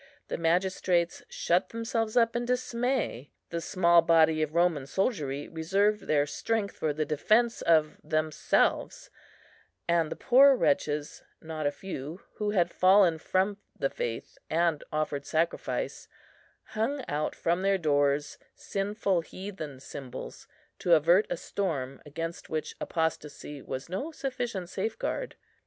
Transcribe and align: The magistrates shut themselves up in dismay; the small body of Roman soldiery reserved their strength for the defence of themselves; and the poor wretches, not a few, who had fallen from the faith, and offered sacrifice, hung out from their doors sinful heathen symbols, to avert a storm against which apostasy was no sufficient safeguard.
The 0.29 0.37
magistrates 0.39 1.21
shut 1.29 1.69
themselves 1.69 2.17
up 2.17 2.35
in 2.35 2.45
dismay; 2.45 3.29
the 3.51 3.61
small 3.61 4.01
body 4.01 4.41
of 4.41 4.55
Roman 4.55 4.87
soldiery 4.87 5.47
reserved 5.47 6.07
their 6.07 6.25
strength 6.25 6.75
for 6.75 6.91
the 6.91 7.05
defence 7.05 7.61
of 7.61 7.97
themselves; 8.03 9.11
and 9.87 10.11
the 10.11 10.15
poor 10.15 10.55
wretches, 10.55 11.21
not 11.39 11.67
a 11.67 11.71
few, 11.71 12.21
who 12.37 12.49
had 12.49 12.71
fallen 12.73 13.19
from 13.19 13.57
the 13.77 13.91
faith, 13.91 14.39
and 14.49 14.83
offered 14.91 15.23
sacrifice, 15.23 16.07
hung 16.69 17.05
out 17.07 17.35
from 17.35 17.61
their 17.61 17.77
doors 17.77 18.39
sinful 18.55 19.21
heathen 19.21 19.79
symbols, 19.79 20.47
to 20.79 20.95
avert 20.95 21.27
a 21.29 21.37
storm 21.37 22.01
against 22.07 22.49
which 22.49 22.75
apostasy 22.81 23.61
was 23.61 23.87
no 23.87 24.11
sufficient 24.11 24.67
safeguard. 24.67 25.35